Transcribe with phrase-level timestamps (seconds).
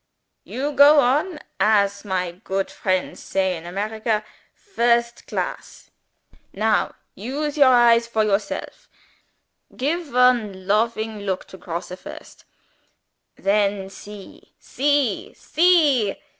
[0.43, 5.91] You go on (as my goot friends say in America) first class.
[6.53, 8.89] Now use your eyes for yourself.
[9.77, 12.45] Gif one lofing look to Grosse first.
[13.35, 14.55] Then see!
[14.59, 15.35] see!
[15.35, 16.15] see!"